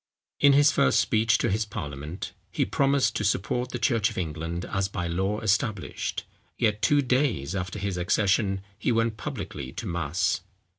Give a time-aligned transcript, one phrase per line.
[0.39, 4.65] In his first speech to his parliament, he promised to support the church of England
[4.65, 6.23] as by law established;
[6.57, 10.41] yet, two days after his accession, he went publicly to mass.